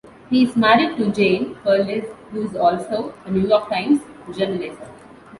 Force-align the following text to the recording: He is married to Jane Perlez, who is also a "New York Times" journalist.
He 0.31 0.41
is 0.41 0.55
married 0.55 0.97
to 0.97 1.11
Jane 1.11 1.53
Perlez, 1.63 2.09
who 2.31 2.41
is 2.49 2.55
also 2.55 3.13
a 3.23 3.29
"New 3.29 3.47
York 3.47 3.69
Times" 3.69 3.99
journalist. 4.35 4.81